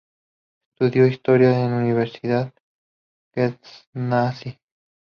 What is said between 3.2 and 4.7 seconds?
de Gdańsk.